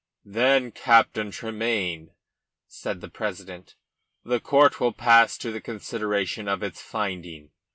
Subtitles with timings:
[0.25, 2.09] "Then, Captain Tremayne,"
[2.67, 3.75] said the president,
[4.25, 7.51] "the court will pass to the consideration of its finding.